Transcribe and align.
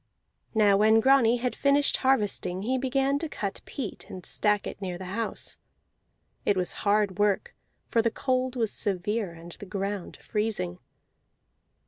Now 0.55 0.77
when 0.77 0.99
Grani 0.99 1.37
had 1.37 1.55
finished 1.55 1.97
harvesting 1.97 2.63
he 2.63 2.79
began 2.79 3.19
to 3.19 3.29
cut 3.29 3.61
peat 3.65 4.09
and 4.09 4.25
stack 4.25 4.65
it 4.65 4.81
near 4.81 4.97
the 4.97 5.05
house. 5.13 5.59
It 6.43 6.57
was 6.57 6.71
hard 6.81 7.19
work, 7.19 7.53
for 7.85 8.01
the 8.01 8.09
cold 8.09 8.55
was 8.55 8.71
severe 8.71 9.33
and 9.33 9.51
the 9.51 9.67
ground 9.67 10.17
freezing. 10.23 10.79